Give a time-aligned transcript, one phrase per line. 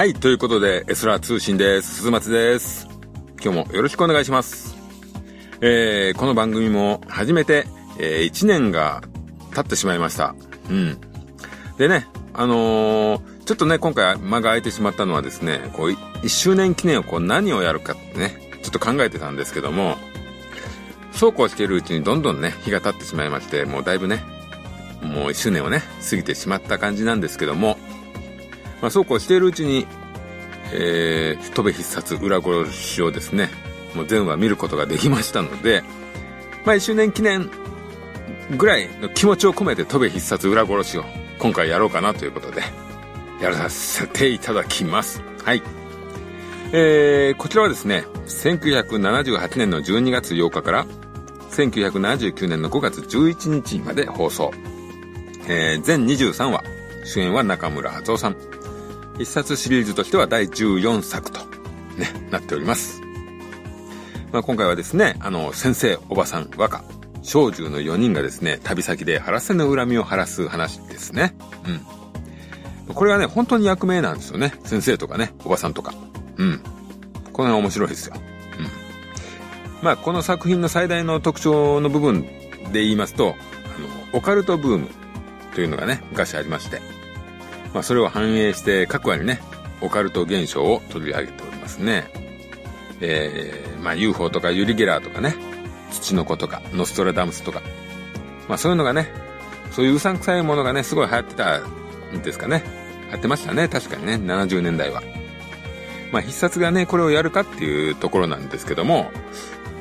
[0.00, 1.96] はい、ということで、エスラー通信です。
[1.96, 2.88] 鈴松です。
[3.44, 4.74] 今日もよろしくお願いします。
[5.60, 7.66] えー、この番組も初めて、
[7.98, 9.02] えー、1年が
[9.54, 10.34] 経ってしまいました。
[10.70, 10.98] うん。
[11.76, 19.98] でね、あのーちょっとね、今回間が空いてしまったのはですね、こう、1周年記念をこう何をやるかってね、ちょっと考えてたんですけども、
[21.12, 24.24] そうこうしているうちにどんどんね、日が経ってしまいまして、もうだいぶね、
[25.02, 27.76] もう1周年をね、過ぎてしまった感じなんですけども、
[28.80, 29.86] まあそうこうしているうちに、
[30.72, 33.50] えー、戸部必殺裏殺しをですね、
[33.94, 35.82] もう全話見ることができましたので、
[36.64, 37.50] まあ1周年記念
[38.56, 41.04] ぐらいの気持ちを込めて戸部必殺裏殺しを
[41.38, 42.62] 今回やろうかなということで、
[43.40, 45.22] やらさせていただきます。
[45.44, 45.62] はい。
[46.72, 50.86] えー、こちらはですね、1978年の12月8日から
[51.50, 54.52] 1979年の5月11日まで放送。
[55.48, 56.62] えー、全23話。
[57.04, 58.36] 主演は中村敦夫さん。
[59.20, 61.40] 一冊シリーズとしては第14作と、
[61.98, 63.02] ね、なっております。
[64.32, 66.82] まあ、今回はですね、あの、先生、おばさん、和歌、
[67.20, 71.34] 小獣の4人がですね、旅先で晴らせぬ恨みを晴らす話ですね。
[72.88, 72.94] うん。
[72.94, 74.54] これはね、本当に役名なんですよね。
[74.64, 75.92] 先生とかね、おばさんとか。
[76.38, 76.60] うん。
[77.34, 78.14] この辺面白いですよ。
[78.58, 79.84] うん。
[79.84, 82.22] まあ、この作品の最大の特徴の部分
[82.72, 83.34] で言いますと、
[83.76, 84.88] あの、オカルトブーム
[85.54, 86.80] というのがね、昔ありまして、
[87.72, 89.40] まあ、それを反映して各話にね、
[89.80, 92.10] オカルト現象を取り上げておりますね。
[93.00, 95.34] えー、まあ、UFO とかユリゲラーとかね、
[95.90, 97.62] 土の子とか、ノストラダムスとか、
[98.48, 99.12] まあ、そういうのがね、
[99.72, 102.62] そういううさんくさいものがね、すごい流行ってたんですかね。
[103.06, 105.02] 流行ってましたね、確かにね、70年代は。
[106.12, 109.10] まあ、必殺がね、これをやるかっていうところなんですけども、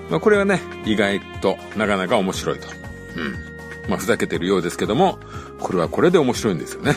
[0.09, 2.67] まあ、これはね、意外となかなか面白いと。
[3.15, 3.89] うん。
[3.89, 5.19] まあ、ふざけてるようですけども、
[5.59, 6.95] これはこれで面白いんですよね。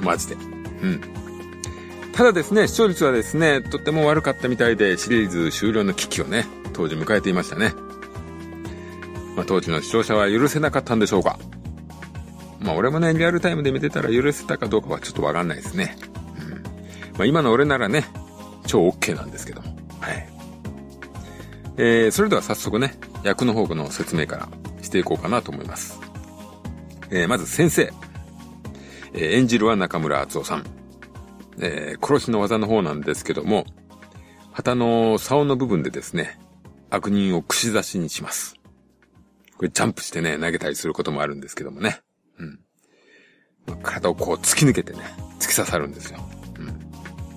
[0.00, 0.34] マジで。
[0.34, 0.38] う
[0.86, 1.00] ん。
[2.12, 7.72] ただですね、視聴率はですね、とっても悪かったみたいで、シリーズ終了の危機をね、当時迎えていましたね。
[9.36, 11.38] まあ、当時の視聴者は許せなかったんでしょうか。
[12.58, 15.96] まあ、俺もね、リアルタイムで見てたら許せたかどうかはちょっとわかんないですね。
[16.40, 16.50] うん。
[16.52, 16.60] ま
[17.20, 18.04] あ、今の俺ならね、
[18.66, 19.68] 超 OK なんですけども。
[20.00, 20.28] はい。
[21.78, 22.94] えー、それでは早速ね、
[23.24, 24.48] 役の方の説明から
[24.82, 25.98] していこうかなと思います。
[27.10, 27.92] えー、まず先生。
[29.12, 30.64] え、演じるは中村敦夫さん。
[31.58, 33.66] えー、殺しの技の方なんですけども、
[34.52, 36.38] 旗の竿の部分でですね、
[36.90, 38.56] 悪人を串刺しにします。
[39.56, 42.00] これジャンプしてね、投げたりすることもあるんですけどもね。
[42.38, 42.60] うん。
[43.82, 45.00] 体をこう突き抜けてね、
[45.38, 46.18] 突き刺さるんですよ。
[46.58, 46.68] うん。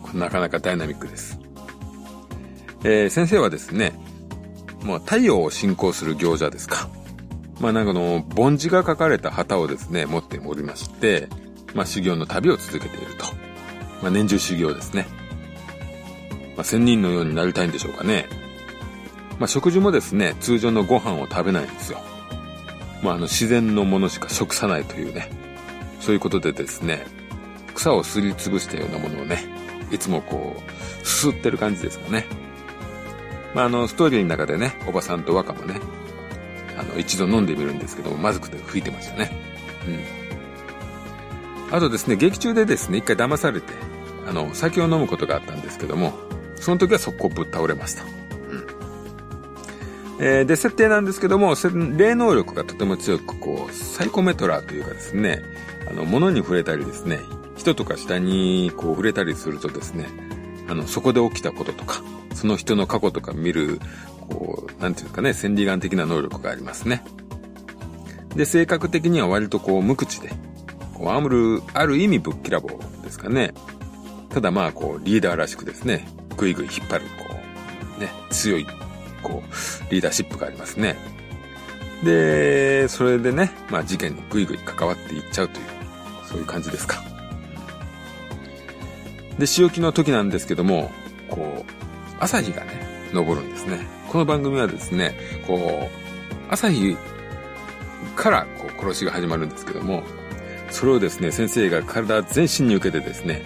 [0.01, 1.39] これなかなかダイナミックです。
[2.83, 3.93] えー、先生はですね、
[4.83, 6.89] もう太陽を信仰する行者ですか。
[7.59, 11.29] まあなんかの、梵字が書かれた旗をですね、持っておりまして、
[11.73, 13.25] まあ修行の旅を続けていると。
[14.01, 15.07] まあ年中修行ですね。
[16.55, 18.27] まあ仙人のようになりたいんでしょうかね。
[19.39, 21.99] まあ食事もですね、通常のご飯を食べないんですよ。
[23.01, 25.29] まああの自然のものしか食さないというね。
[25.99, 27.05] そういうことでですね、
[27.73, 29.45] 草をすりつぶしたようなものをね、
[29.89, 32.25] いつもこう、すすってる感じですかね。
[33.55, 35.79] まああの、ストーリーの中でね、おばさんと若もね、
[36.77, 39.31] あの、一度飲んでみるんですけども、まずくて吹いてましたね。
[39.87, 40.22] うん。
[41.73, 43.73] あとですね、劇中でですね、一回騙されて、
[44.29, 46.13] あの、酒を飲むことがあったんですけども、
[46.55, 48.03] その時は速攻ぶっ倒れました。
[48.03, 48.09] うん。
[50.19, 51.55] えーで、設定なんですけども、
[51.97, 55.41] 霊能力がとても強く、こう、サイコメトラーというかですね、
[55.89, 57.19] あの、物に触れたりですね、
[57.57, 60.05] 人とか下にこう触れたりするとですね、
[60.69, 62.03] あの、そこで起きたこととか、
[62.35, 63.79] その人の過去とか見る、
[64.29, 67.03] こう、なんていうかね、千里眼的な能力がありますね。
[68.35, 70.31] で、性格的には割とこう、無口で、
[71.03, 73.53] こう、ある、ある意味ぶっきらぼうですかね。
[74.29, 77.35] ただまあ、こう、リーダーらしくですね、ぐいぐい引っ張る、こ
[77.97, 78.65] う、ね、強い、
[79.21, 80.95] こう、リーダーシップがありますね。
[82.03, 85.65] で、それでね、まあ事件にぐいぐい関わっていっちゃうという、
[86.25, 87.03] そういう感じですか。
[89.37, 90.89] で、潮時の時なんですけども、
[91.29, 91.71] こう、
[92.19, 93.85] 朝日がね、昇るんですね。
[94.07, 95.15] この番組はですね、
[95.47, 96.95] こう、朝日
[98.15, 100.03] からこう殺しが始まるんですけども、
[100.73, 103.43] それをですね、先生が体全身に受けてですね、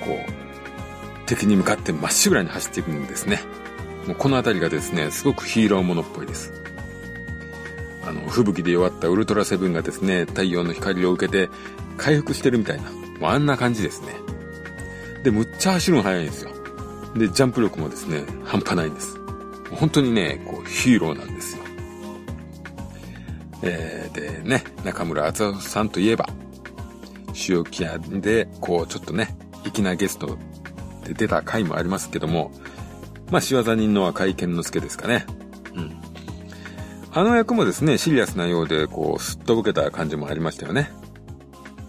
[0.00, 3.40] こう、敵に向かってまっしぐらに走っていくんですね。
[4.06, 6.52] もうこの辺りがですね、すごくヒーローものっぽいです。
[8.06, 11.50] あの、吹雪で弱ったウルトラセブンがですね、太陽の光を受けて
[11.96, 12.84] 回復してるみたいな、
[13.18, 14.14] もうあんな感じですね。
[15.24, 16.52] で、むっちゃ走るの速いんですよ。
[17.16, 19.18] で、ジャンプ力もですね、半端ないんです。
[19.72, 21.64] 本当にね、こう、ヒーローなんですよ。
[23.62, 26.28] えー、でね、中村敦夫さんといえば、
[27.48, 30.38] 塩木屋で、こう、ちょっとね、粋なゲスト
[31.04, 32.52] で出た回もありますけども、
[33.30, 35.26] まあ、仕業人の赤井健之助ですかね。
[35.74, 36.00] うん。
[37.12, 40.90] あの役もですね、シリアスなようで、こう、すっとぼけた感じもありましたよね。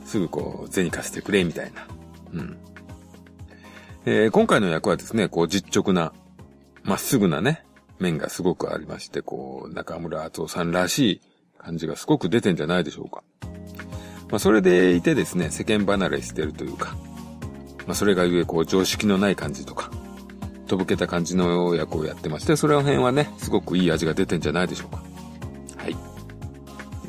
[0.06, 1.88] すぐこう、銭貸してくれ、みたいな。
[2.34, 2.58] うん。
[4.06, 6.14] えー、今回の役はですね、こう、実直な、
[6.84, 7.64] まっすぐなね、
[8.00, 11.22] 面がすごくありまして、こう、中村敦夫さんらしい
[11.60, 13.24] 感じがすごく出てんじゃないでしょうか。
[14.32, 16.96] まあ、それでいてですね、世間離れしてるというか、
[17.86, 19.92] まあ、それがゆえ、こう、常識のない感じとか、
[20.68, 25.04] とぼけた感じの役をやってまして、それら辺はね、すごくいい味が出てんじゃないでしょうか。
[25.78, 25.98] はい。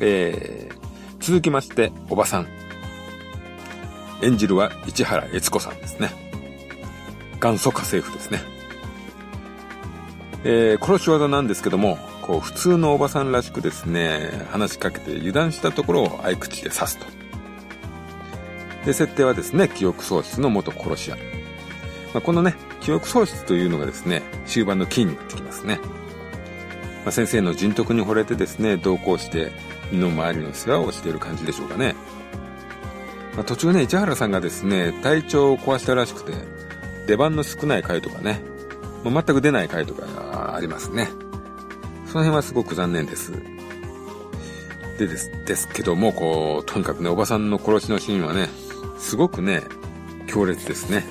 [0.01, 0.77] えー、
[1.21, 2.49] 続きまして、おばさん。
[4.23, 6.11] 演じるは市原悦子さんですね。
[7.41, 8.41] 元祖家政婦ですね。
[10.45, 17.07] えー、殺し技なんですけども、こう、普通のおばさんらしくですね、話しかけて油断したところを合口で刺すと。
[18.87, 21.17] で、設定はですね、記憶喪失の元殺し屋。
[21.17, 21.23] ま
[22.19, 25.81] あ、このね、記憶喪失というのがですね、終盤のキーになってきますね。
[27.05, 29.53] まあ、先生の人徳に惚れてですね、同行して、
[29.91, 31.95] 身の回りの世話をしている感じでしょうかね。
[33.35, 36.33] まあ、途中ね、市原さんがですね、体調を壊したらしくて、
[37.07, 38.41] 出番の少ない回とかね、
[39.05, 41.09] まあ、全く出ない回とかありますね。
[42.13, 43.33] その辺はすごく残念です。
[44.99, 48.49] でです、ですけども、こう、とにかくね、おばさんの殺しのシーンはね、
[48.99, 49.63] すごくね、
[50.27, 51.07] 強烈ですね。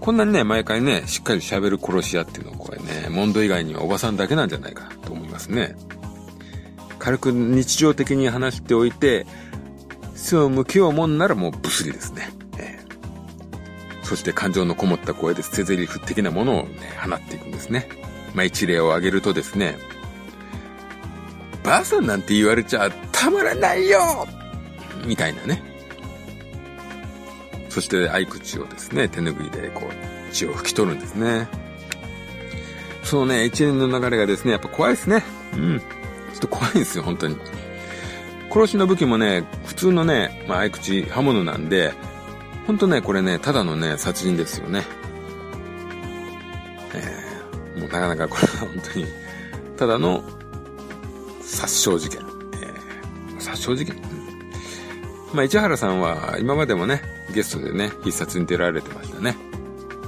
[0.00, 5.76] こんなにね、毎回ね、しっかり喋る殺し屋っていうのはこれね、モンド以外にはおばさんだけなんじゃないかと思いますね。
[6.98, 9.26] 軽く日常的に話しておいて、
[10.14, 12.28] 背を向けようもんならもうブスリですね。
[12.58, 18.01] えー、そして感情のこもった声で捨て台詞的なものをね、放っていくんですね。
[18.34, 19.78] まあ、一例を挙げるとですね、
[21.62, 24.26] ばあさんなんて言われちゃたまらないよ
[25.06, 25.62] みたいなね。
[27.68, 31.48] そして合口をですね、手拭いでこう、血を拭き取るんですね。
[33.02, 35.24] そのね、一連の流れがですね、やっぱ怖いですね。
[35.54, 35.80] うん。
[35.80, 37.36] ちょっと怖いんですよ、本当に。
[38.50, 41.94] 殺しの武器もね、普通のね、まあ、合口、刃物なんで、
[42.66, 44.84] ほんとね、これね、ただのね、殺人ですよね。
[47.92, 49.06] なかなかこれは本当に、
[49.76, 50.24] ただの
[51.40, 52.20] 殺傷事件。
[52.20, 57.02] えー、殺傷事件、うん、まあ、市原さんは今までもね、
[57.34, 59.36] ゲストでね、必殺に出られてましたね。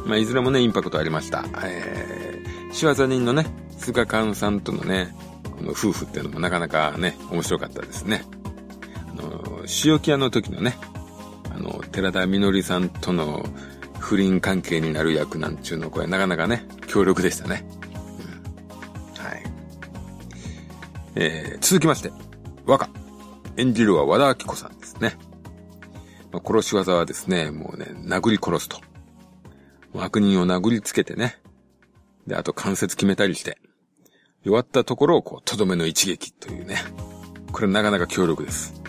[0.07, 1.45] まあ、いずれもね、インパクトありました。
[1.63, 3.47] えー、仕業人のね、
[3.79, 5.15] 菅勘さんとのね、
[5.57, 8.25] この夫婦っていうのもなかなかね、面白かったですね。
[9.11, 10.77] あの、塩木屋の時のね、
[11.55, 13.47] あの、寺田みのりさんとの
[13.99, 17.65] 不倫関係になる役なんちゅうの、これなかなかね、強力でしたね。
[21.17, 22.13] えー、続きまして、
[22.67, 22.89] 和歌。
[23.57, 25.17] 演じるは和田明子さんですね。
[26.33, 28.81] まあ、殺し技はですね、もうね、殴り殺すと。
[29.95, 31.39] 悪人を殴りつけてね。
[32.27, 33.59] で、あと関節決めたりして。
[34.43, 36.79] 弱ったところをこう、とどめの一撃というね。
[37.53, 38.83] これなかなか強力です。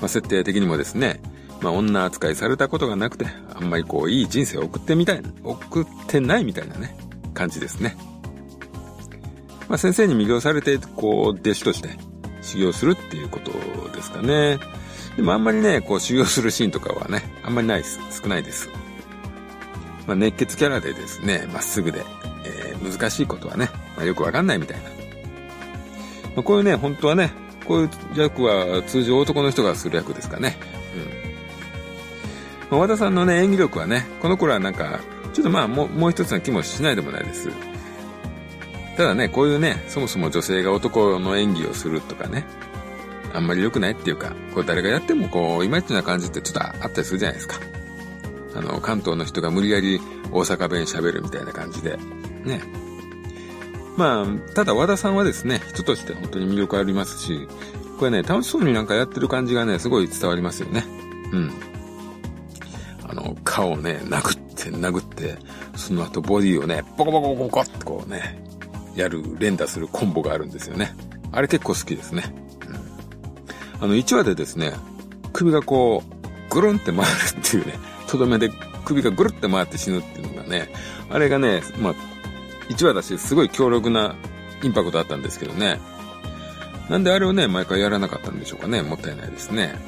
[0.00, 1.20] まあ、設定的にもですね、
[1.62, 6.96] まあ、女扱いされたことがなくて、あんまりこう、いい人生を送ってみたい、送ってないみたいなね、
[7.32, 7.96] 感じですね。
[9.70, 11.90] まあ、先生に魅了されて、こう、弟子として
[12.42, 13.52] 修行するっていうこと
[13.94, 14.58] ですかね。
[15.16, 18.00] でもあんまりね、こう、修行するシーンとかはね、あんまりないです。
[18.20, 18.68] 少ないです。
[20.08, 22.04] まあ、熱血キャラでですね、まっすぐで、
[22.44, 24.82] えー、難しいことはね、まあ、よくわかんないみたいな。
[24.82, 24.90] ま
[26.38, 27.30] あ、こういうね、本当はね、
[27.64, 30.56] こういう役は通常男の人がする役ですかね。
[30.96, 30.98] う
[32.66, 32.70] ん。
[32.72, 34.98] まあ、和田さんのね、演技力はね、この頃はなんか、
[35.32, 37.48] ちょっとまあ、もう、もう一つな気もしないでもないです。
[39.00, 42.44] ただね、こういうね、そもそも女性が男の演技をするとかね、
[43.32, 47.56] あんまり良くないっていうか、こう誰がやってもこう、いまいちな感じってちょっとあったりするじゃないですか。
[48.54, 50.02] あの、関東の人が無理やり
[50.32, 51.96] 大阪弁喋るみたいな感じで、
[52.44, 52.60] ね。
[53.96, 57.48] まあ、ただ和田さんはですね、人として本当に魅力ありますし、
[57.98, 60.84] これね、楽しそうになんかやってる感じがね、すごい伝わりますよね。
[61.32, 61.52] うん。
[63.08, 65.38] あの、顔をね、殴って殴って、
[65.74, 68.49] その後ボディをね、ボコボコボコってこうね、
[69.00, 70.94] やる、連打するコンボがあるんですよね。
[71.32, 72.34] あれ結構好きですね。
[73.78, 73.84] うん。
[73.84, 74.72] あの、1話でですね、
[75.32, 76.20] 首がこう、
[76.52, 77.78] ぐるんって回るっていうね、
[78.08, 78.50] とどめで
[78.84, 80.72] 首がぐるって回って死ぬっていうのがね、
[81.10, 81.94] あれがね、まあ、
[82.68, 84.14] 1話だし、すごい強力な
[84.62, 85.80] インパクトあったんですけどね。
[86.88, 88.82] なんであれをね、毎回やらなかったんでしょうかね。
[88.82, 89.78] もったいないですね。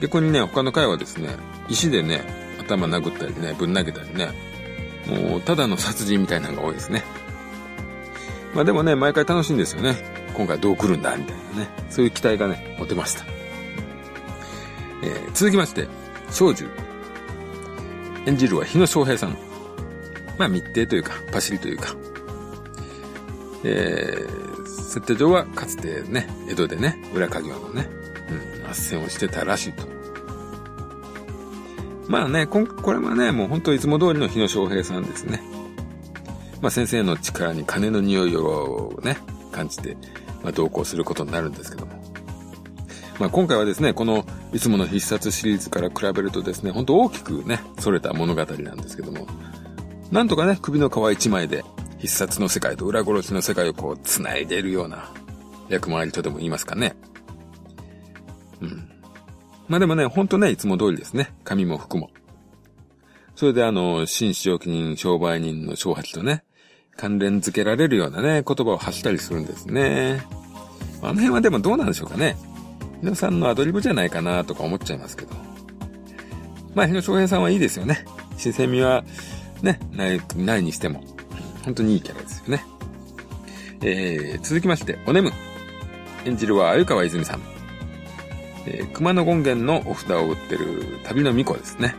[0.00, 1.30] 逆にね、他の回はですね、
[1.68, 2.22] 石でね、
[2.60, 4.28] 頭殴ったりね、ぶん投げたりね、
[5.06, 7.02] もう、ただの殺人みたいなのが多いですね。
[8.54, 9.96] まあでもね、毎回楽しいんですよね。
[10.34, 11.68] 今回どう来るんだみたいなね。
[11.90, 13.24] そういう期待がね、持てました。
[15.02, 15.88] えー、続きまして、
[16.30, 16.66] 少女。
[18.26, 19.36] 演じるは日野翔平さん。
[20.38, 21.94] まあ密偵というか、パシリというか。
[23.64, 27.88] えー、設定上はかつてね、江戸でね、裏稼業のね、
[28.30, 29.84] うん、斡旋をしてたらしいと。
[32.06, 35.42] まあね、ここれはね、もう本当いつも通りの日野翔平さんですね。
[36.64, 39.18] まあ先生の力に金の匂いをね、
[39.52, 39.98] 感じて、
[40.42, 41.92] まあ同行することになるんですけども。
[43.18, 49.26] まあ今回はですね、このいつもの必殺シリーズから比べるとですね、本当大きくね、逸れた物語なんですけども、
[50.10, 51.62] なんとかね、首の皮一枚で
[51.98, 55.12] 必殺の世界と裏殺しの世界をこう繋いでいるような
[55.68, 56.96] 役回りとでも言いますかね。
[58.62, 58.88] うん。
[59.68, 61.30] まあでもね、ほんとね、いつも通りですね。
[61.44, 62.08] 髪も服も。
[63.36, 66.42] それであの、新使用人商売人の小八とね、
[66.96, 70.22] 関連付けられるようなね、言葉を発したりするんですね。
[71.02, 72.36] あの辺はでもどうなんでしょうかね。
[73.00, 75.34] 日野さんのアドリブじゃないかなとか思っちゃいますけど。
[76.74, 78.04] まあ、日野翔平さんはいいですよね。
[78.36, 79.04] 新鮮味は、
[79.62, 81.04] ね、ない、ないにしても、
[81.64, 82.64] 本当にいいキャラですよね。
[83.82, 85.32] えー、続きまして、おねむ。
[86.24, 87.42] 演じるは鮎川泉さん。
[88.66, 91.94] えー、熊野権現のお札を売ってる旅の巫女ですね。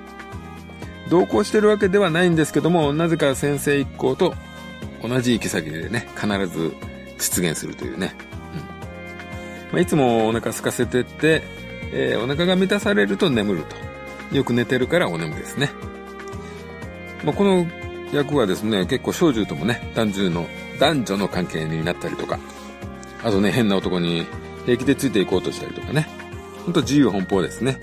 [1.09, 4.33] 同行してるわけではないんですけども、なぜか先生一行と
[5.07, 6.73] 同じ行き先でね、必ず
[7.17, 8.15] 出現するというね。
[8.53, 8.59] うん
[9.71, 11.43] まあ、いつもお腹空かせてって、
[11.91, 13.75] えー、お腹が満たされると眠ると。
[14.35, 15.71] よく寝てるからお眠ですね。
[17.23, 17.65] まあ、この
[18.11, 20.47] 役はですね、結構小獣ともね、男女の、
[20.79, 22.39] 男女の関係になったりとか、
[23.23, 24.25] あとね、変な男に
[24.65, 26.07] 平気でついていこうとしたりとかね。
[26.65, 27.79] ほんと自由奔放ですね。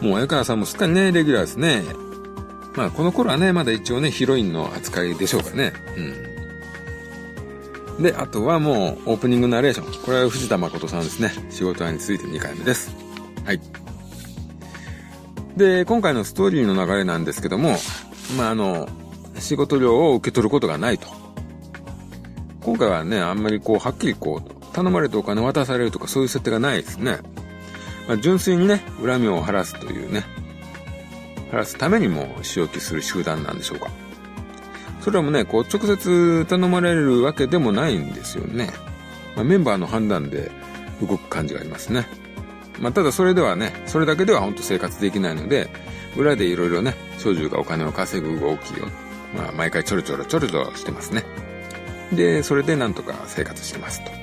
[0.00, 1.82] もう、江川さんもすっかりね、レギュラーですね。
[2.80, 5.74] まあ、この頃はね、まだ一応ね、ヒロインの扱いでしょうかね。
[7.98, 8.02] うん。
[8.02, 10.02] で、あとはもう、オープニングナレーション。
[10.02, 11.30] これは藤田誠さんですね。
[11.50, 12.96] 仕事屋について2回目です。
[13.44, 13.60] はい。
[15.58, 17.76] で、今回のストーリーの流れなんですけども、
[18.38, 18.88] まあ、あの、
[19.38, 21.06] 仕事量を受け取ることがないと。
[22.62, 27.18] 今回はね、あんまりこう、はっきりこう、頼まれてお金渡されるとかそういう設定がないですね。
[28.08, 30.24] まあ、純粋にね、恨みを晴らすというね、
[31.50, 33.90] 晴らすためにも仕置きする集団なんでしょうか。
[35.00, 38.70] それもね、こう、直接頼まれるわけでもないんですよね。
[39.34, 40.50] まあ、メンバーの判断で
[41.00, 42.06] 動く感じがありますね。
[42.78, 45.70] まあ、ただそれではね、それだけでは本当生活できないので、
[46.16, 48.86] 裏でいろいろね、少女がお金を稼ぐ動きを、
[49.34, 51.24] まあ、毎回ちょろちょろちょろちょろしてますね。
[52.12, 54.10] で、それでなんとか生活してますと。
[54.10, 54.14] う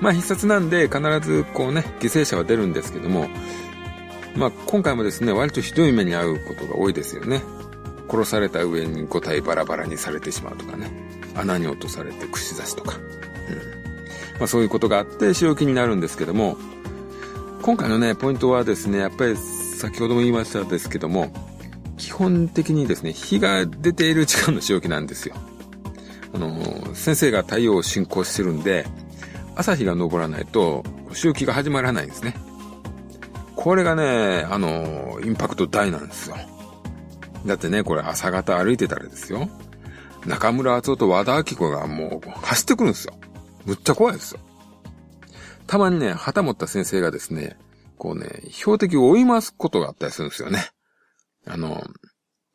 [0.00, 3.28] ん、まあ、必殺なんで必ずこうね、犠牲者は出るんですけども、
[4.38, 7.42] まあ、今回もですね、割とひどい目に遭うことが多いですよね。
[8.08, 10.90] 殺された上に5体バラバラにされてしまうとかね。
[11.34, 12.96] 穴に落とされて串刺しとか。
[12.96, 14.38] うん。
[14.38, 16.56] まあそういうことがあって仕置きになるんですけども、
[17.62, 21.32] 今回のね、ポイントはですね、やっぱり先ほども言いましたですけども、
[21.96, 25.34] 基本的にですね、日が出ている時間の仕置きなんですよ。
[26.32, 28.86] あの、先生が太陽を進行してるんで、
[29.56, 32.34] 朝日が昇らないと、仕置きが始まらないんですね。
[33.58, 36.36] これがね、あの、インパクト大なんですよ。
[37.44, 39.48] だってね、これ朝方歩いてたらですよ。
[40.26, 43.14] 中村敦夫と和田明子がもう走ってくるんですよ。
[43.66, 44.40] むっちゃ怖いですよ。
[45.66, 47.58] たまにね、旗持った先生がですね、
[47.96, 50.70] こうね、標的を追い回すことがあったりするんですよね。
[51.44, 51.82] あの、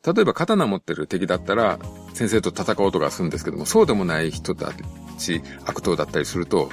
[0.07, 1.79] 例えば刀持ってる敵だったら、
[2.13, 4.71] 先生と戦おうとかするんですけども、そうでもない人た
[5.17, 6.71] ち、悪党だったりすると、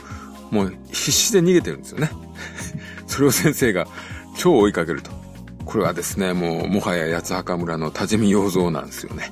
[0.52, 2.10] もう必死で逃げてるんですよね。
[3.08, 3.88] それを先生が
[4.40, 5.10] 超追いかけると。
[5.66, 9.30] これはですね、もう、もはや八幡村の多治見洋蔵なんですよね。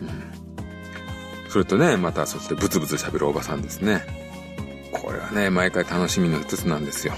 [0.00, 1.50] うん。
[1.50, 4.00] それとね、またそしてブツブツ喋るおばさんですね。
[4.92, 7.14] これはね、毎回楽しみの一つなんですよ。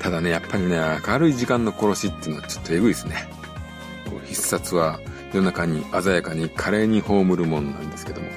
[0.00, 0.76] ただね、やっぱりね、
[1.06, 3.28] 明るい時間の殺しっていうのはちょっとエグいですね。
[4.24, 4.98] 必殺は
[5.32, 8.28] 夜中に鮮やかに華麗に葬るもんなんですけども、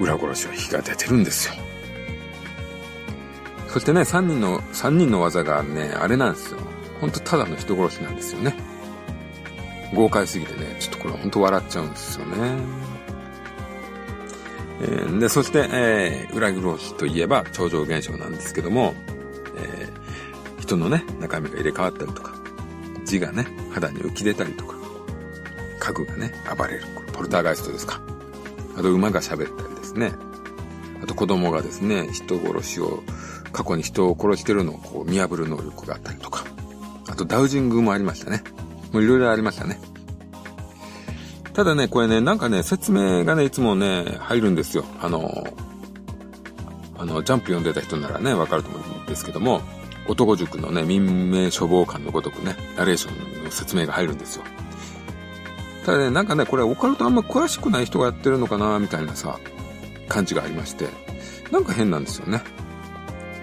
[0.00, 1.54] 裏殺しは火が出てるんですよ。
[3.68, 6.60] そしてね、三人の、三人の技がね、あれなんですよ。
[7.00, 8.54] ほんとただの人殺しなんですよね。
[9.94, 12.36] 豪快すぎてね、ちょっとこれほんと笑っちゃうんですよね。
[14.80, 18.94] えー、で、そして、えー、裏殺しといえば超常現象なんですけども、
[19.56, 22.34] えー、人のね、中身が入れ替わったりとか、
[23.04, 24.76] 字がね、肌に浮き出たりとか、
[25.80, 26.84] 家具がね、暴れる。
[26.94, 28.00] これポルターガイストですか。
[28.76, 30.12] あと馬が喋ったりですね。
[31.02, 33.02] あと子供がですね、人殺しを、
[33.52, 36.44] 過去に人を殺してるのをこう見破る能力があったりとか。
[37.18, 38.42] とダウジングもありましたね。
[38.92, 39.78] もういろいろありましたね。
[41.52, 44.84] ただね、これね、なんかね、説明がね、いつもね、入るんですよ。
[45.00, 45.44] あの、
[46.96, 49.60] あの、ジャンプ読んでた人ならね、わかると思うんですけども、
[50.06, 54.44] 男塾のね、民命処方官のごとくね、ナレーションの説明が入るんですよ。
[55.84, 59.38] ただね、なんかね、これオカルトあんま詳しくない人がやってるのかな、みたいなさ、
[60.08, 60.88] 感じがありまして、
[61.50, 62.42] なんか変なんですよね。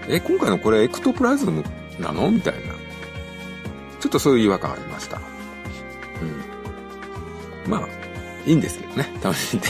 [0.07, 1.63] え、今回のこれエクトプラズム
[1.99, 2.29] なの？
[2.29, 2.74] みたいな。
[4.05, 5.19] ちょっとそういう違和感ありました。
[7.65, 7.71] うん。
[7.71, 7.87] まあ、
[8.45, 9.67] いいんですけどね、楽しんで。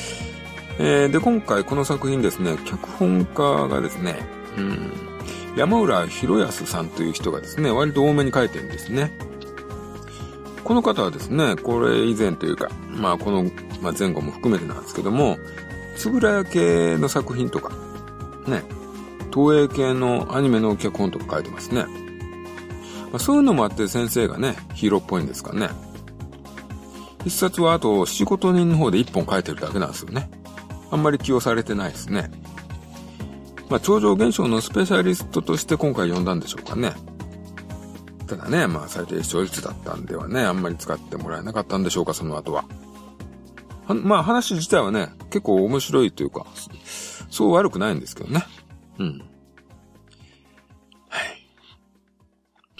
[0.80, 4.16] えー、で、今回この作品ですね、脚本家がですね、
[4.56, 4.92] うん、
[5.56, 9.12] 山浦博康さんという人がですね、割と多めに書いてるんですね。
[10.64, 13.44] この方はですね、これ以前というか、まあこの、
[13.82, 15.36] まあ、前後も含めてなんですけども、
[15.96, 17.74] つぶらや系の作品とか、
[18.46, 18.62] ね、
[19.34, 21.84] 東映系のアニメの脚本とか書いてますね。
[23.10, 25.68] まあ、そういうのもあって先生がね、ヒーローっぽいんですかね。
[27.24, 30.30] 一冊はあと仕事人の方で一本書いてるだけなんですよね。
[30.90, 32.30] あんまり起用されてないですね。
[33.68, 36.92] まあ、超常現象のスペシャリストとして今回呼んだんでしょうかね。
[38.26, 42.64] ただね、まあ最低視聴率だったんではね、あんまり使ってもらえなかったんでしょうか、その後は。
[43.86, 46.46] はまあ話自体はね、結構面白いというか、
[47.28, 48.44] そう悪くないんですけどね。
[48.98, 49.22] うん。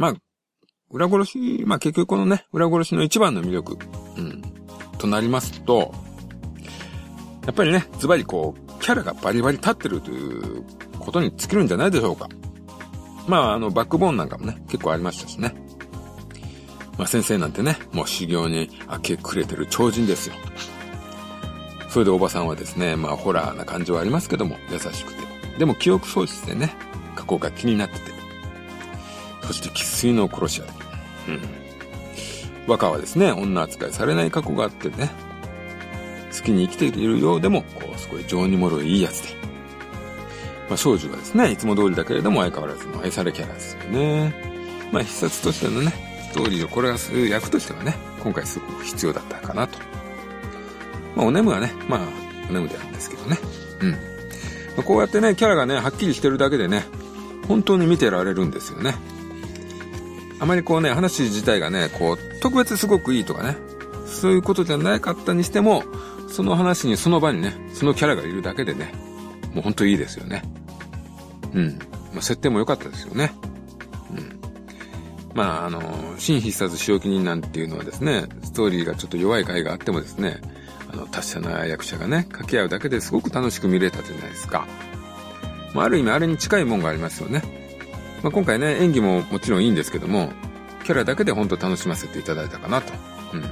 [0.01, 0.15] まあ、
[0.91, 3.79] 裏殺し、まあ結局このね、裏殺しの一番の魅力、
[4.17, 4.43] うん、
[4.99, 5.95] となりますと、
[7.45, 10.65] やっぱりね、ズバリこう、キャラがバリバリ立ってるという
[10.99, 12.29] ことに尽きるんじゃないでしょうか。
[13.29, 15.55] まあ、あの、バックボーンなんかもね、結構ありましたしね。
[16.97, 20.35] まあ先生なんてね、もう修行に明け暮れてる超人ですよ。
[21.91, 25.21] それでおばさんはですね、まあホラーな感じはありますけども、優しくて。
[25.59, 26.75] でも記憶喪失でね、
[27.17, 28.10] 過去が気になってて。
[29.51, 30.73] そして生粋の殺し屋で。
[31.29, 31.41] うん。
[32.69, 35.11] 若はですね、女扱いされない過去があってね、
[36.33, 39.35] 好きに生きているようでも、こう、すごい情にもろいいいやつで。
[40.69, 44.33] まあ、少女はですね、いつも通りだけれども相変わらずの愛されキャラですよね。
[44.93, 45.93] まあ、必殺としてのね、
[46.31, 49.81] ストーリーをこれがする役としてはね、今回すごく必要だったかなと。
[51.17, 52.01] まあ、おねむはね、まあ、
[52.49, 53.37] おねむであるんですけどね。
[53.81, 53.91] うん。
[53.91, 53.97] ま
[54.79, 56.85] あ、こうやってね、キャラがね、はっきりしてるだけでね、
[57.49, 58.95] 本当に見てられるんですよね。
[60.41, 63.57] あまりこうね、話自体がね、こう、特別すごくいいとかね、
[64.07, 65.85] そういうことじゃなかったにしても、
[66.29, 68.93] その話にその場にね、そのキャラがいるだけでね、
[69.53, 70.43] もうほんといいですよね。
[71.53, 71.79] うん。
[72.13, 73.33] まあ、設定も良かったですよね。
[74.11, 74.41] うん。
[75.35, 80.41] まあ、あの、新必殺仕置き人なんていうのはですね、ストーリーがちょっと弱い回があってもですね、
[80.91, 84.67] あの、達者な役者がね、掛け合うだけですごく楽しく見れたじゃないですか。
[85.75, 87.60] まあ、ある意味あれに近いもんがありますよね。
[88.23, 90.33] まあ、今回ね、演技ももちろんいいんですけども、
[90.85, 92.93] キャラだけで本当楽しませていただいたかなと。
[93.33, 93.45] うん。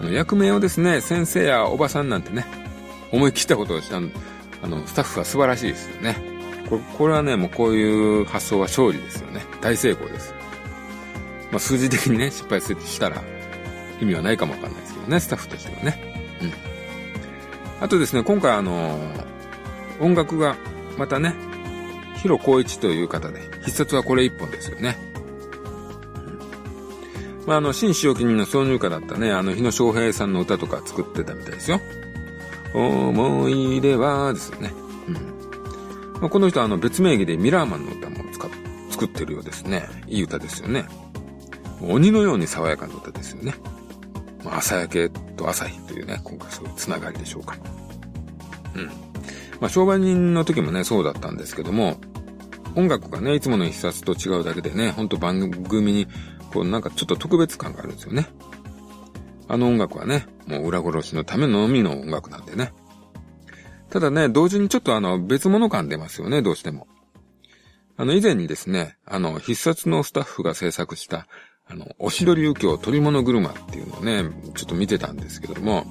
[0.00, 2.46] あの、役名をですね、先生やおばさんなんてね、
[3.10, 4.00] 思い切ったことをしたあ
[4.68, 6.16] の、スタッフは素晴らしいですよね。
[6.68, 9.44] これこれはね、もうこういう発想は勝利ですよね。
[9.60, 10.34] 大成功です。
[11.50, 13.22] まあ、数字的にね、失敗したら
[14.00, 16.38] 意味はないかもわかんないですけどね、スタッフとしてはね。
[16.40, 16.52] うん。
[17.82, 18.98] あとですね、今回あの
[20.00, 20.56] 音楽が
[20.96, 21.34] またね、
[22.22, 24.96] ヒロコイチという方で、必殺はこれ一本ですよね。
[27.46, 31.80] まあ、あの、新使用記人の挿入歌だったね、あの、日野翔平さんの歌とか作ってたみたいですよ。
[32.74, 34.72] 思い出はですよね。
[35.08, 35.14] うん。
[36.20, 38.50] まあ、この人はあの別名義でミラーマンの歌も使っ
[38.90, 39.88] 作ってるようですね。
[40.06, 40.84] いい歌ですよね。
[41.80, 43.54] 鬼のように爽やかな歌ですよね。
[44.44, 47.56] まあ、朝焼けと朝日というね、今回そういうつながりでしょうか。
[48.76, 48.86] うん。
[49.60, 51.98] まあ、商売人の時もね、そうだったんですけども、
[52.74, 56.06] 音楽がね、いつもの必殺と違うだけでね、ほんと番組に、
[56.52, 58.26] こうなんかちょっと特別感があるんですよね。
[59.48, 62.72] あの音楽はね、もう裏殺しのためのみの音楽なんでね。
[63.90, 66.86] ただね、同時にちょっとあの別物感出ますよね、どうしても。
[67.96, 71.26] あの以前にですね、あの必殺のスタッフが制作した、
[71.66, 75.86] あの、おしどり右京取り物車っていうのをね、ちょっと見てたんですけども、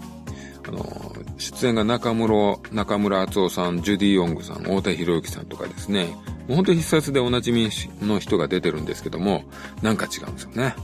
[0.68, 6.06] あの、出演が中村、中村敦夫さん、ジュディ・ヨングさん、大田博之さんとかですね、
[6.48, 7.70] もう本当必殺でおなじみ
[8.02, 9.44] の人が出てるんですけども、
[9.82, 10.76] なんか違うんですよね。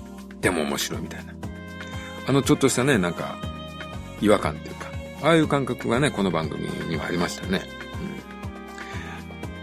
[0.41, 1.33] でも面白いみたいな。
[2.27, 3.37] あのちょっとしたね、なんか、
[4.21, 4.87] 違和感っていうか、
[5.23, 7.61] ああいう感覚がね、この番組にはありましたね。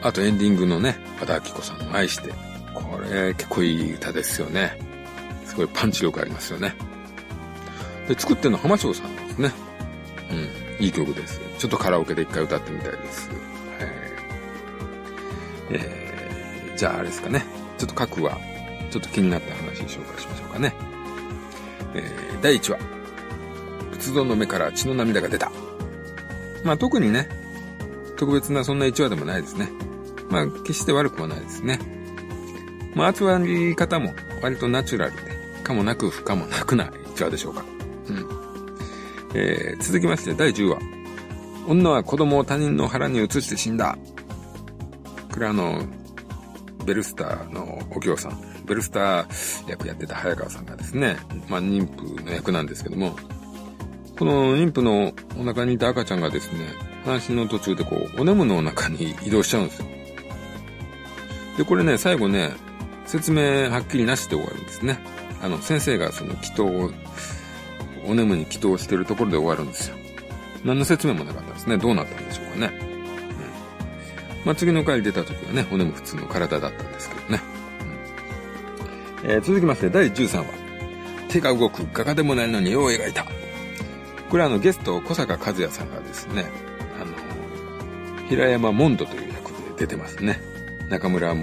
[0.03, 0.07] うん。
[0.07, 2.33] あとエンディングのね、和田明子さんの愛して、
[2.73, 4.79] これ結構いい歌ですよね。
[5.47, 6.75] すごいパンチ力ありますよね。
[8.09, 9.53] で、作ってるのは浜翔さんですね。
[10.31, 10.85] うん。
[10.85, 11.41] いい曲です。
[11.59, 13.29] ちょっとカラオケで一回歌ってみたいです。
[13.29, 13.39] はい。
[15.71, 17.45] えー、じゃああれですかね。
[17.79, 18.39] ちょっと各話、
[18.91, 20.75] ちょっと気になった話紹介しましょうかね。
[21.95, 22.79] えー、第1話。
[23.93, 25.51] 仏像の目から血の涙が出た。
[26.65, 27.29] まあ特にね、
[28.17, 29.71] 特別なそんな1話でもないですね。
[30.29, 31.79] まあ決して悪くもないですね。
[32.95, 35.23] まあ、集まり方も割とナチュラルで、
[35.63, 37.65] かもなく不可もなくないかがでしょうか。
[39.35, 40.79] えー、続きまして第10話。
[41.67, 43.99] 女は子供を他人の腹に移して死んだ。
[45.33, 45.83] これあの、
[46.85, 51.17] ベルスターのお京さん、ベルスター役やってた早川さんがですね、
[51.49, 53.17] まあ妊婦の役なんですけども、
[54.19, 56.69] この妊婦のお腹にいた赤ちゃんがですね、
[57.05, 59.87] 話の途中でこう、お眠の中に移動しちゃうんですよ。
[61.59, 62.53] で、これね、最後ね、
[63.07, 64.99] 説明はっきりなしで終わるんですね。
[65.43, 66.91] あの、先生がその祈祷を、
[68.07, 69.97] お眠に祈祷してるところで終わるんですよ。
[70.65, 71.77] 何の説明もなかったですね。
[71.77, 72.73] どうなったんでしょうかね。
[72.81, 72.85] う
[74.43, 74.47] ん。
[74.47, 77.41] まあ、次の回出た時はね、お眠普通の体だったんですけどね。
[79.25, 80.45] うん、えー、続きまして、第13話。
[81.29, 83.27] 手が動く画家でもないのに絵を描いた。
[84.31, 86.47] これはあの、ゲスト、小坂和也さんがですね、
[87.01, 90.41] あの、平山モンドという役で出てますね。
[90.89, 91.35] 中村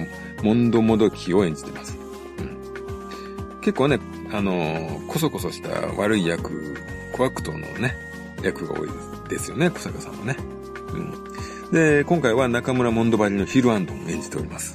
[0.42, 1.96] モンドモドキを演じてます。
[2.38, 3.98] うん、結構ね、
[4.32, 6.76] あの、こそこそした悪い役、
[7.12, 7.94] 小悪党のね、
[8.42, 8.88] 役が多い
[9.28, 10.36] ですよね、小坂さんはね。
[10.92, 11.70] うん。
[11.72, 14.74] で、今回は中村モンドバリのヒルアンドンを演じております。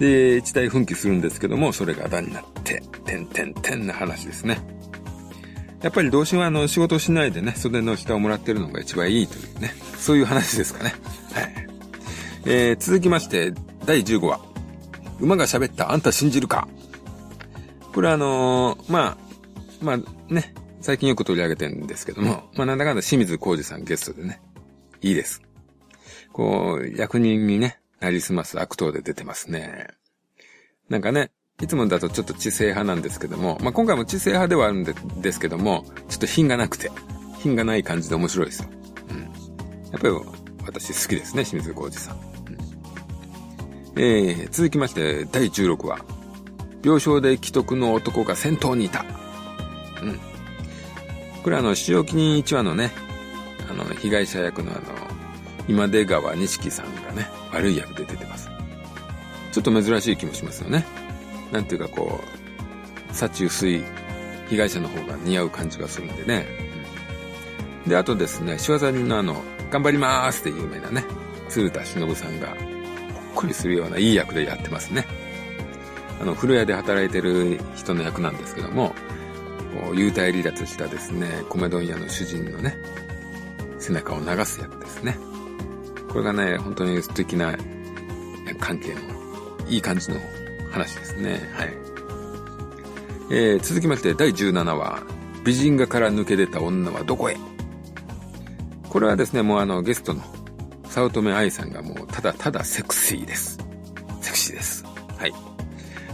[0.00, 4.58] で、一体奮起するんですけども、それが段になって、てんてんてんな話ですね。
[5.82, 10.94] やっぱり同心はあの仕事しないでね、袖の下をもらってるのが一番いいというね、そういう話ですかね。
[11.32, 11.68] はい。
[12.46, 13.52] えー、続きまして、
[13.84, 14.40] 第15話。
[15.20, 16.66] 馬が喋ったあんた信じるか
[17.92, 19.16] これはあのー、まあ、
[19.82, 24.40] まあね、最近よく取り上げてるんですけども、まあなんだかんだ清水浩二さんゲストでね、
[25.02, 25.42] いいです。
[26.32, 29.88] こう、役人にね、なりすます悪党で出てますね。
[30.88, 36.90] なんかね、いつもだとちょっと知性派なんですけども、まあ今回も知性派ではあるんでですけども、ちょっと品がなくて、
[37.40, 38.68] 品がない感じで面白いですよ。
[39.10, 39.20] うん。
[39.20, 40.14] やっぱり
[40.64, 42.20] 私好きですね、清水浩二さん。
[43.96, 46.19] えー、続きまして、第16話。
[46.82, 49.04] 病床で既得の男が先頭にいた。
[50.02, 50.20] うん。
[51.42, 52.92] これあの、塩木人1話のね、
[53.70, 54.80] あの、被害者役のあの、
[55.68, 58.50] 今出川錦さんがね、悪い役で出てます。
[59.52, 60.84] ちょっと珍しい気もしますよね。
[61.52, 62.20] なんていうかこ
[63.10, 63.82] う、幸薄い
[64.48, 66.46] 被害者の方が似合う感じがするんでね。
[67.86, 71.04] で、あとですね、仕業人のあの、頑張りまーすって有名なね、
[71.48, 72.56] 鶴田忍さんがほっ
[73.34, 75.04] こりするようないい役でやってますね。
[76.20, 78.94] あの、古屋で働いてる人の役なんですけども、
[79.74, 82.76] こう幽体離脱したですね、米問屋の主人のね、
[83.78, 85.18] 背中を流す役ですね。
[86.08, 87.56] これがね、本当に素敵な
[88.58, 89.00] 関係の
[89.68, 90.18] いい感じの
[90.70, 91.50] 話ですね。
[91.54, 91.74] はい。
[93.30, 95.02] えー、続きまして第17話、
[95.44, 97.36] 美人画から抜け出た女はどこへ？
[98.88, 100.22] これはですね、もうあのゲストの
[100.84, 103.59] 早乙女愛さんがもうただただセクシーです。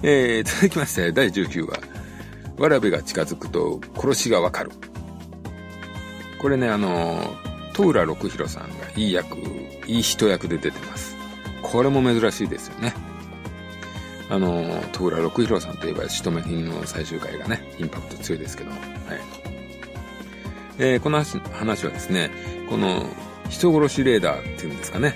[0.03, 1.79] えー、続きまして第19話。
[2.59, 4.71] わらべが近づくと殺しがわかる。
[6.39, 7.37] これね、あの、
[7.75, 9.37] 戸浦六弘さんがいい役、
[9.87, 11.17] いい人役で出てます。
[11.63, 12.95] これも珍しいですよね。
[14.29, 18.81] あの、戸浦六弘さんといえば、仕留め品の最終回がね、インパクト強いですけども。
[18.81, 18.91] はい。
[20.79, 22.31] えー、この話はですね、
[22.69, 23.07] この
[23.49, 25.15] 人殺しレーダーっていうんですかね。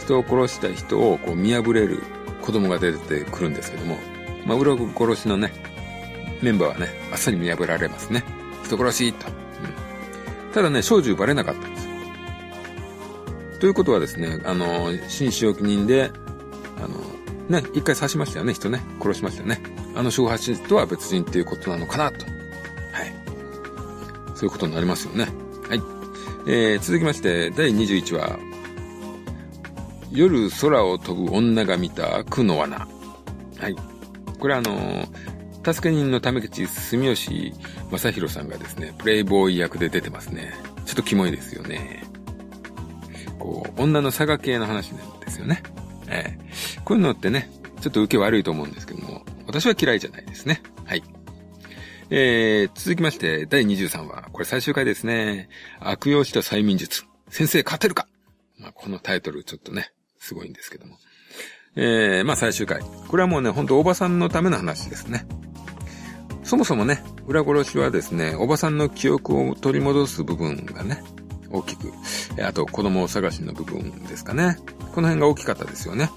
[0.00, 2.02] 人を殺した人をこう見破れる
[2.48, 3.98] 子供が出てくるんですけども、
[4.46, 5.52] まあ、裏殺しのね、
[6.40, 8.24] メンバーはね、あっさり見破られますね。
[8.64, 9.26] 人殺しと。
[9.26, 11.92] うん、ただね、小銃バレなかったんですよ。
[13.60, 16.10] ということはですね、あの、新使用記人で、
[16.78, 18.80] あの、ね、一回刺しましたよね、人ね。
[18.98, 19.60] 殺しましたよね。
[19.94, 22.24] あの小八とは別人っていうことなのかなと。
[22.24, 22.30] は
[23.04, 23.12] い。
[24.34, 25.28] そういうことになりますよね。
[25.68, 25.82] はい。
[26.46, 28.47] えー、続きまして、第21話。
[30.10, 32.88] 夜空を飛ぶ女が見た苦の罠。
[33.58, 33.76] はい。
[34.38, 35.06] これあの、
[35.64, 37.52] 助け人の為口住吉
[37.90, 40.54] 正宏さんがですね、プレイボーイ役で出てますね。
[40.86, 42.04] ちょっとキモいですよね。
[43.38, 45.62] こう、女の佐賀系の話なんですよね。
[46.08, 50.62] えー、こういうのってね、ちょっと受け悪いと思うんですけども、私は嫌いじゃないですね。
[50.84, 51.02] はい。
[52.10, 54.28] えー、続きまして、第23話。
[54.32, 55.48] これ最終回ですね。
[55.80, 57.04] 悪用した催眠術。
[57.28, 58.08] 先生勝てるか
[58.58, 59.92] まあ、このタイトルちょっとね、
[60.28, 60.98] すごいんですけども。
[61.74, 62.82] えー、まあ最終回。
[63.08, 65.26] これはもうね、ほんとおばさんのための話ですね。
[66.42, 71.02] そもそもね、裏殺しはですね、おばさんの記憶を取り戻す部分がね、
[71.50, 71.92] 大きく。
[72.42, 74.58] あと、子供探しの部分ですかね。
[74.94, 76.10] この辺が大きかったですよね。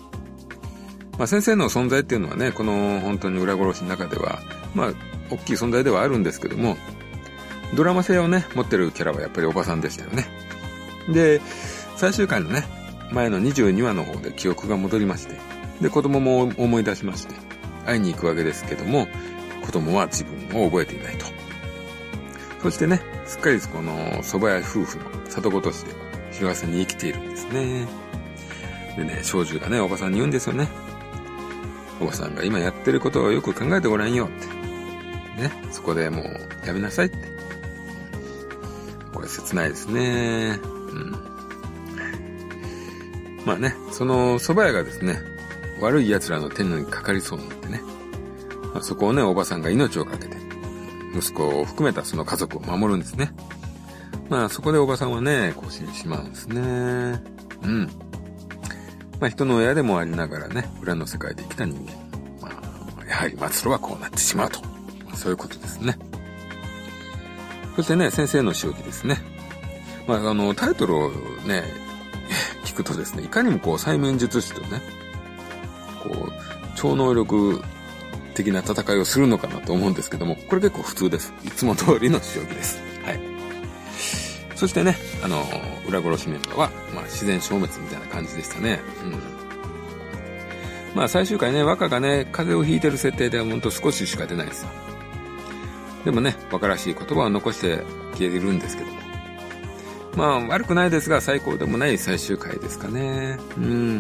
[1.18, 4.40] まあ先生の存在っていうのはね、この本当に裏殺しの中では、
[4.76, 4.94] まあ
[5.30, 6.76] 大きい存在ではあるんですけども、
[7.76, 10.26] ドラマ性をね、持ってるキャラはやっぱりおばさんでしたよね。
[11.08, 11.40] で、
[11.96, 12.66] 最終回のね、
[13.12, 15.36] 前の22話の方で記憶が戻りまして、
[15.82, 17.36] で、子供も思い出しまして、
[17.86, 19.08] 会いに行くわけですけども、
[19.66, 21.26] 子供は自分を覚えていないと。
[22.62, 25.96] そしてね、すっかりこの蕎麦屋夫婦の里子として、
[26.32, 27.88] 広瀬に生きているんですね。
[28.96, 30.68] でね、少女がね、おばさんに言うんですよね。
[32.00, 35.42] おばさんが今やってることをよく考えてごらんよって。
[35.42, 37.18] ね、そこでもうやめなさいって。
[39.14, 40.60] これ切ないですね。
[40.64, 41.31] うん。
[43.46, 45.20] まあね、その蕎麦屋がですね、
[45.82, 47.82] 悪い奴らの手にかかりそうになってね。
[48.74, 50.38] まあ、そこをね、おばさんが命をかけて、
[51.16, 53.34] 息子を含めたその家族を守るんですね。
[54.30, 56.62] まあそこでおばさんはね、こう死んでしまうんですね。
[57.64, 57.90] うん。
[59.20, 61.92] まあ人の親でもありながらね、裏の世界で生きた人間。
[62.42, 62.50] ま
[63.02, 64.62] あ、やはり末路はこうなってしまうと。
[65.06, 65.98] まあ、そういうことですね。
[67.76, 69.18] そしてね、先生の仕置きですね。
[70.08, 71.10] まああの、タイトルを
[71.46, 71.64] ね、
[72.84, 74.82] くとですね、いかにもこう催眠術師とね、
[76.04, 76.34] こう、
[76.76, 77.62] 超能力
[78.34, 81.34] 的な戦いをするのかなと思うんですけども、これ結構普通です。
[81.44, 82.80] いつも通りの仕置きです。
[83.04, 83.20] はい。
[84.56, 85.44] そしてね、あの、
[85.88, 88.80] 裏殺しメンバーは、まあ、自然消滅みたいな感じでしたね。
[89.04, 89.42] うん。
[90.96, 94.70] まあ、最終回ね、若がね、風邪をひいてる設定ではほんと少ししか出ないですよ。
[96.06, 99.01] でもね、若らしい言葉を残して消えるんですけども。
[100.16, 103.38] まあ、悪くないですが、最高でもない最終回ですかね。
[103.58, 104.00] うん。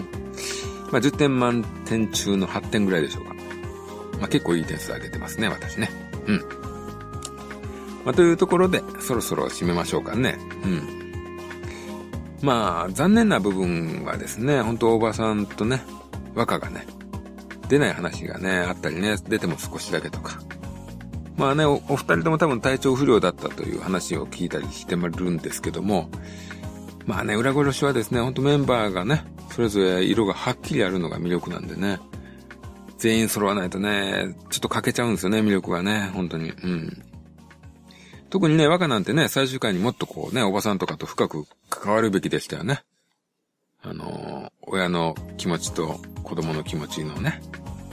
[0.91, 3.33] まあ、10点満点中の8点ぐらいでしょうか。
[4.19, 5.89] まあ、結構いい点数上げてますね、私ね。
[6.27, 6.37] うん。
[8.03, 10.37] まあ、というところで、そろそろ締めましょうかね。
[10.63, 11.01] うん。
[12.41, 15.83] まあ、残念な部分はですね、本当おばさんとね、
[16.35, 16.85] 和歌がね、
[17.69, 20.39] 出ない話がね、あったりね、出ても少しだけとか。
[21.41, 26.07] まあねお、お二人とも多分体調不良だったという話を聞いたりしてるんですけども、
[27.07, 31.99] まあね、裏殺しはですね、ほんとメンバーがね、それぞれ色がはっきりあるのが魅力なんでね、
[32.99, 36.51] 全員揃わないとね、ちょっと欠けちゃうんですよね、魅力がね、本当に。
[36.51, 37.03] うん。
[38.29, 42.83] 特にね、若なんてね、最終回にもっとこうね、おばさんとかと深く関わるべきでしたよね。
[43.81, 47.41] あの、親の気持ちと子供の気持ちのね、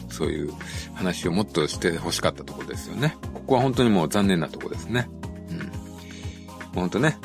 [0.08, 0.52] そういう
[0.94, 3.16] 話をもっとして欲しかったところですよね。
[3.34, 5.08] ここは本当にもう残念なところですね。
[5.50, 5.58] うん。
[5.58, 5.68] もう
[6.74, 7.18] 本当ね、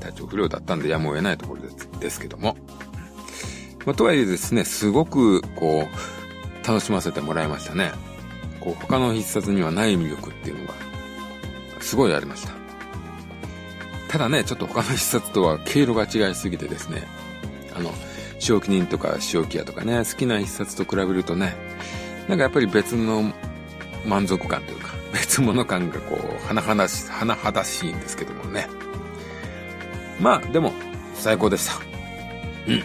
[0.00, 2.56] 体調不良だったんでやむを得ないところですですけども。
[3.86, 7.92] まあ、とはいえですね、すごく、こう、楽しませてもらいましたね。
[8.60, 10.74] こう、他の必殺にはない魅力っていうのが、
[11.80, 12.52] すごいありました。
[14.08, 17.04] ただね、ちょっと他の必殺とは経路が違いすぎてですね、
[17.74, 17.92] あの、
[18.38, 21.54] 正気人とか正気屋とかね、好きな必殺と比べるとね、
[22.28, 23.32] なんかやっぱり別の
[24.06, 28.68] 満足感というか、 別物感がこう、甚だし、甚だしいんですけどもね。
[30.20, 30.72] まあ、でも、
[31.14, 31.80] 最高でした。
[32.66, 32.82] うん。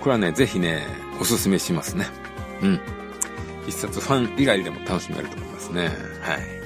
[0.00, 0.86] これはね、ぜひね、
[1.20, 2.06] おすすめしますね。
[2.62, 2.80] うん。
[3.66, 5.82] 必殺ファン以外でも楽しめると思いますね。
[6.20, 6.62] はい。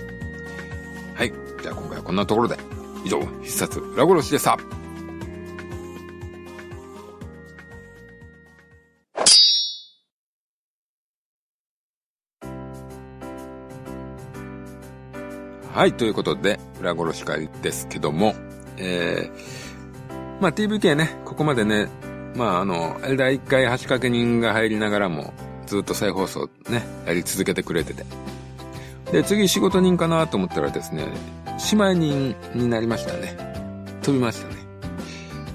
[1.14, 1.32] はい。
[1.62, 2.56] じゃあ今回はこんなところで。
[3.04, 4.58] 以上、必殺裏殺しでした。
[15.76, 18.34] はい、ということで、裏殺し会ですけども、
[18.78, 21.88] えー、まあ TVK ね、ここまでね、
[22.34, 25.34] まああの、あれだ、一回橋掛け人が入りながらも、
[25.66, 28.06] ずっと再放送ね、やり続けてくれてて。
[29.12, 31.08] で、次仕事人かなと思ったらですね、
[31.70, 33.36] 姉妹人になりましたね。
[34.00, 34.54] 飛びましたね。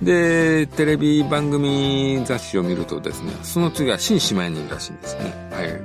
[0.03, 5.49] で、テレビ番組雑誌を見るとですね、その次は新姉妹人らしいんですね。
[5.51, 5.81] はい。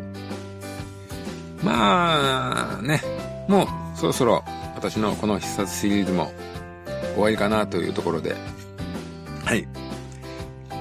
[1.64, 3.00] まあ、ね、
[3.48, 6.30] もうそろそろ私のこの必殺シリーズも
[7.14, 8.36] 終わりかなというところで、
[9.44, 9.66] はい。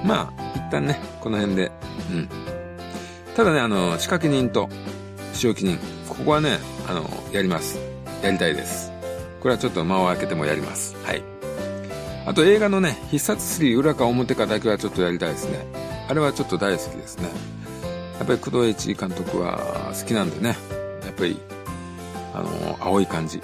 [0.04, 1.72] まあ、一旦ね、この辺で、
[2.12, 2.28] うん。
[3.34, 4.68] ただね、あの、仕掛け人と
[5.32, 7.78] 仕置き人、ここはね、あの、やります。
[8.22, 8.92] やりたいです。
[9.40, 10.94] これはちょっと間を空けてもやります。
[11.04, 11.22] はい。
[12.26, 15.64] あと映画のね、必殺3裏か表かだけはちょっとやりたいですね。
[16.08, 17.28] あれはちょっと大好きですね。
[18.18, 20.56] やっぱり工藤栄一監督は好きなんでね、
[21.04, 21.40] やっぱり、
[22.36, 23.42] あの、青い感じ、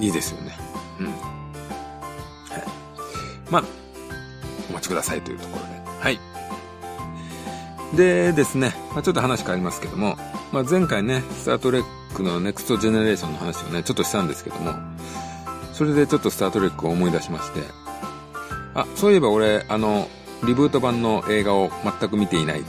[0.00, 0.56] いいですよね。
[1.00, 1.06] うん。
[1.06, 1.14] はい。
[3.50, 3.64] まあ、
[4.70, 5.78] お待ちくださいというところで。
[6.00, 6.18] はい。
[7.94, 10.16] でですね、まあ、ちょっと話変わりますけども、
[10.52, 14.72] まあ、前回ね、スタートレックのネクストジェネレーションの話をね、ちょっとしたんですけども、
[15.72, 17.60] それでちょっとスタートレックを思い出しまして、
[18.74, 20.08] あ、そういえば俺、あの、
[20.46, 22.62] リブート版の映画を全く見ていない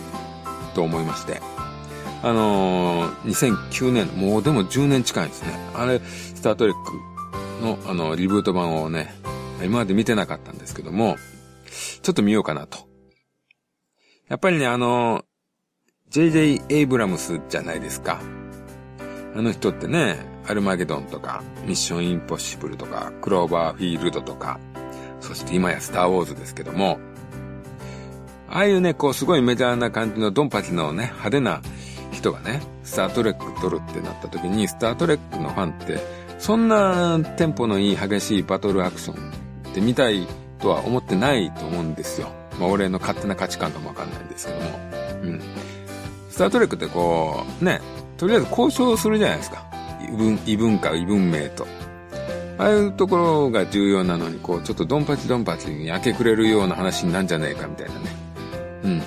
[0.74, 1.42] と思いまして、
[2.22, 5.54] あのー、2009年、もうでも10年近いですね。
[5.74, 9.14] あれ、スタートレックの、あの、リブート版をね、
[9.64, 11.18] 今まで見てなかったんですけども、
[12.02, 12.90] ちょっと見ようかなと
[14.30, 15.26] やっぱりね、あの、
[16.10, 16.62] J.J.
[16.70, 18.22] エイブラムスじゃないですか。
[19.36, 24.60] あの人ってね、アルマゲドンとか、ミッションインポッシブルとか、クローバーフィールドとか、
[25.20, 27.00] そして今やスターウォーズですけども、
[28.48, 31.62] ああいうね、こうすごいメジャーな感じのドンパチのね、派手な
[32.20, 35.98] 人がね、スタートレック撮るってなった時に、スタートレックのファンって、
[36.38, 39.32] そんなテンポのいい激しいバトルアクション
[39.70, 40.28] って見たい
[40.60, 42.30] とは思ってないと思うんですよ。
[42.60, 44.80] まあ俺の勝手な価値観かもわかんないんですけども。
[45.24, 45.42] うん。
[46.30, 47.82] スタートレックってこう、ね、
[48.18, 49.66] とりあえず交渉するじゃないですか。
[50.02, 51.68] 異文、異文化、異文明と。
[52.58, 59.04] ああいうところが重要なのに、こう、ちょっとドンパチドンパチに明け暮れるような話になんじゃねえかみたいなね。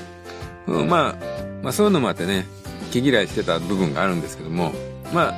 [0.67, 0.89] うん。
[0.89, 1.15] まあ、
[1.63, 2.47] まあそういうのもあってね、
[2.93, 4.73] 毛嫌いしてた部分があるんですけども、
[5.13, 5.35] まあ、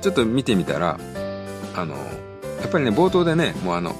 [0.00, 0.98] ちょっと見てみたら、
[1.74, 1.94] あの、
[2.60, 3.94] やっぱりね、冒頭でね、もうあの、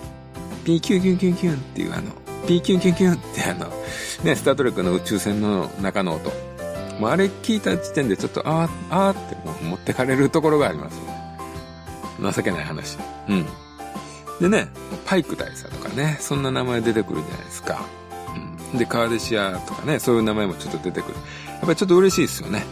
[0.64, 2.10] ピーキュンキュンキュンキュンっていうあの、
[2.46, 3.70] ピーキュンキュンキュンってあの、
[4.22, 6.30] ね、スタートレックの宇宙船の中の音。
[7.00, 11.14] もうあれ聞いた時点でちょっと、あー、あーってもう持ってかれるところがありますね。
[12.32, 12.96] 情けない話。
[13.28, 13.46] うん。
[14.40, 14.68] でね、
[15.04, 17.84] パイク大佐とかね、そんな名前出てくるじゃないですか。
[18.72, 18.78] うん。
[18.78, 21.14] で、カーデシアとかね、そういう名前もちょっと出てくる。
[21.48, 22.64] やっぱりちょっと嬉しいですよね。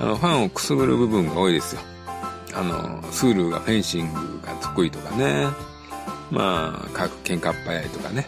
[0.00, 1.82] あの、ファンをくすぐる部分が多いですよ。
[2.54, 5.46] あの、スールがフェンシングが得意とかね。
[6.30, 8.26] まあ、各喧嘩っ早いとかね。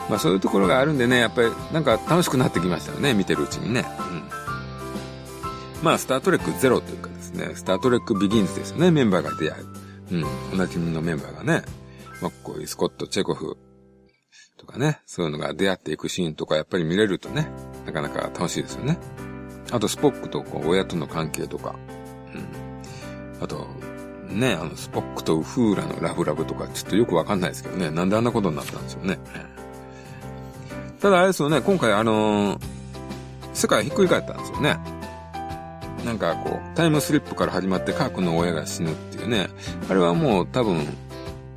[0.00, 0.10] うん。
[0.10, 3.84] まあそういうところがあるんでね、やっぱりなんか楽しくなってきましたよね、見てるうちにね。
[4.10, 5.84] うん。
[5.84, 9.66] まあ、スタートレックゼロというかですね、スタートレックビギンズですよね、メンバーが出会う。
[10.12, 10.24] うん。
[10.54, 11.62] おなじみのメンバーがね、
[12.22, 13.58] まあ、こういうスコット、チェコフ
[14.56, 17.48] とかね、そういうのが出会っていくシーンとかやっぱり見れるとね、
[17.84, 18.98] なかなか楽しいですよね。
[19.70, 21.74] あと、スポックとこう親との関係とか、
[22.34, 23.42] うん。
[23.42, 23.66] あと、
[24.28, 29.18] ね、あの、スポックとウフーラのラブラブとか、ちょっとよくわかんないですけどね、なんであんなことになったんでしょうね。
[31.00, 32.60] ただあれですよね、今回あのー、
[33.52, 34.78] 世界ひっくり返ったんですよね。
[36.04, 39.48] なんかこう、タイムスリップから始まってカー君の親が死ぬっていうね、
[39.88, 40.86] あれはもう多分、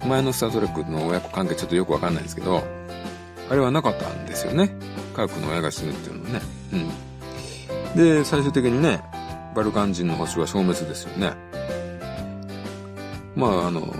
[0.06, 2.63] 前のスタートレックの親子関係ちょっとよくわかんないですけど、
[3.50, 4.76] あれはなかったんですよね。
[5.15, 6.41] カー君の親が死ぬっていうのはね。
[6.74, 7.07] うん。
[7.95, 9.02] で、最終的にね、
[9.56, 11.34] バルカン人の星は消滅ですよね。
[13.36, 13.93] まあ、あの、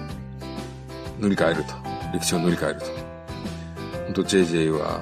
[1.20, 1.74] 塗り替えると。
[2.14, 2.86] 歴史を塗り替えると。
[4.06, 5.02] ほんと JJ は、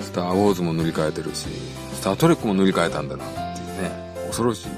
[0.00, 1.48] スター・ウォーズも塗り替えてるし、
[1.92, 3.90] スター・トレックも塗り替えたんだなっていうね、
[4.26, 4.68] 恐ろしい。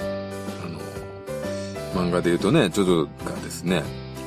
[0.00, 3.82] あの、漫画で言うとね、ジョジョがですね、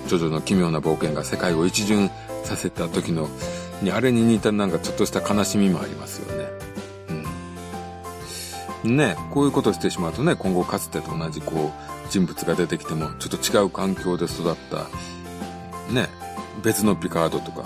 [0.07, 2.09] ジョジョの奇妙な冒険が世界を一巡
[2.43, 3.29] させた時の、
[3.81, 6.58] にあれに似たなんかちょっとした悲しみもありますよね。
[8.83, 14.87] ね、こういうことをしてしまうとね、今後かつてと同じこう、人物が出てきても、ちょっと違う環境で育った、
[15.93, 16.07] ね、
[16.63, 17.65] 別のピカードとか、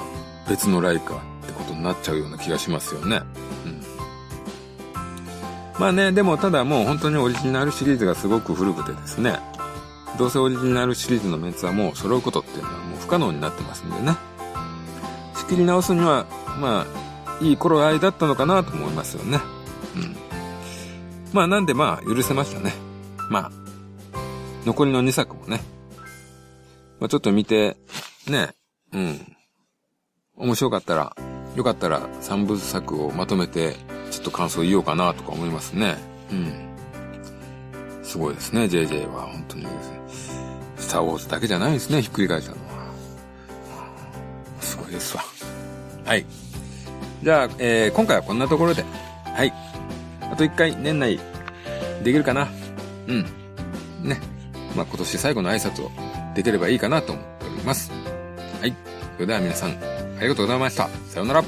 [0.49, 3.21] 別のライカってことになっちゃうような気がしますよね。
[3.65, 3.83] うん。
[5.79, 9.39] まあね、でもただもう本当にオリジナルシリーズがすごく古くてですね、
[10.17, 14.15] どうせオリジナルシリーズのメンツはもう揃うことっていうのはもう不可能になってますんでね。
[15.35, 16.25] 仕切り直すには、
[16.59, 19.39] まあ、いい頃合いだったのかなと思いますよね。
[19.95, 20.22] うん。
[21.33, 22.73] まあなんでまあ許せましたね。
[23.29, 23.51] まあ、
[24.65, 25.61] 残りの2作もね、
[26.99, 27.75] まあちょっと見て、
[28.27, 28.49] ね、
[28.93, 29.35] うん。
[30.35, 31.15] 面白かったら、
[31.55, 33.75] よかったら3部作をまとめて、
[34.11, 35.97] ちょっと感想言おうかなとか思いますね。
[36.31, 36.73] うん。
[38.03, 39.23] すごいですね、JJ は。
[39.23, 40.01] 本当にです、ね。
[40.77, 42.91] スターウォーズだけじゃないですね、ひっくり返したのは。
[44.59, 45.23] すごいですわ。
[46.05, 46.25] はい。
[47.23, 48.83] じゃあ、えー、今回はこんなところで。
[49.25, 49.72] はい。
[50.33, 51.19] あと1回年内
[52.01, 52.49] できるかな
[53.07, 53.21] うん。
[54.01, 54.19] ね。
[54.75, 55.91] まあ、今年最後の挨拶を
[56.33, 57.91] できればいいかなと思っております。
[58.59, 58.73] はい。
[59.13, 59.69] それでは皆さん、
[60.17, 60.89] ありがとうございました。
[61.07, 61.43] さようなら。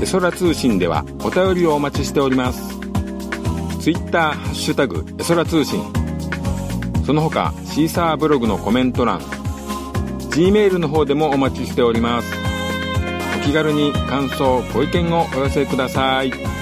[0.00, 2.80] エソラ通信ではお便りをお待ちしております。
[3.80, 5.99] ツイッター、ハッシュタグ、エソラ通信。
[7.10, 9.18] その他シーサーブログのコメント欄
[10.30, 12.32] Gmail の方でもお待ちしております。
[13.36, 16.59] お気軽に感想ご意見をお寄せください。